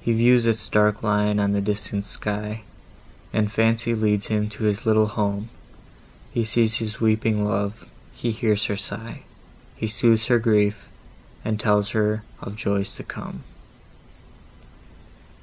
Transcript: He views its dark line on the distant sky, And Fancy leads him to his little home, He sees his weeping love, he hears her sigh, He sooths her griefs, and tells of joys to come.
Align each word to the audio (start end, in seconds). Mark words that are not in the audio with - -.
He 0.00 0.14
views 0.14 0.46
its 0.46 0.66
dark 0.66 1.02
line 1.02 1.38
on 1.38 1.52
the 1.52 1.60
distant 1.60 2.06
sky, 2.06 2.62
And 3.34 3.52
Fancy 3.52 3.94
leads 3.94 4.28
him 4.28 4.48
to 4.48 4.62
his 4.64 4.86
little 4.86 5.08
home, 5.08 5.50
He 6.32 6.42
sees 6.42 6.76
his 6.76 7.02
weeping 7.02 7.44
love, 7.44 7.84
he 8.14 8.30
hears 8.30 8.64
her 8.64 8.78
sigh, 8.78 9.24
He 9.74 9.88
sooths 9.88 10.28
her 10.28 10.38
griefs, 10.38 10.86
and 11.44 11.60
tells 11.60 11.94
of 11.94 12.56
joys 12.56 12.94
to 12.94 13.02
come. 13.02 13.44